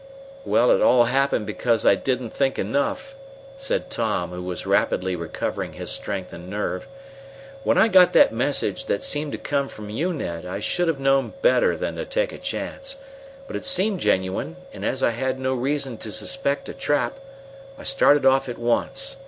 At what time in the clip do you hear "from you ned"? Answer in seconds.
9.67-10.43